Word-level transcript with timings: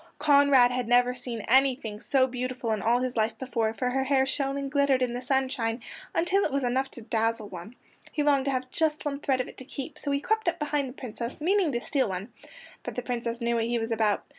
Conrad 0.17 0.71
had 0.71 0.87
never 0.87 1.13
seen 1.13 1.41
anything 1.47 1.99
so 1.99 2.25
beautiful 2.25 2.71
in 2.71 2.81
all 2.81 3.01
his 3.01 3.15
life 3.15 3.37
before, 3.37 3.71
for 3.75 3.91
her 3.91 4.05
hair 4.05 4.25
shone 4.25 4.57
and 4.57 4.71
glittered 4.71 5.03
in 5.03 5.13
the 5.13 5.21
sunshine 5.21 5.79
until 6.15 6.43
it 6.43 6.51
was 6.51 6.63
enough 6.63 6.89
to 6.89 7.03
dazzle 7.03 7.49
one. 7.49 7.75
He 8.11 8.23
longed 8.23 8.45
to 8.45 8.51
have 8.51 8.71
just 8.71 9.05
one 9.05 9.19
thread 9.19 9.41
of 9.41 9.47
it 9.47 9.57
to 9.57 9.63
keep, 9.63 9.99
so 9.99 10.09
he 10.09 10.19
crept 10.19 10.47
up 10.47 10.57
behind 10.57 10.89
the 10.89 10.93
Princess, 10.99 11.39
meaning 11.39 11.71
to 11.73 11.79
steal 11.81 12.09
one. 12.09 12.33
But 12.81 12.95
the 12.95 13.03
Princess 13.03 13.41
knew 13.41 13.53
what 13.53 13.65
he 13.65 13.77
was 13.77 13.91
about. 13.91 14.25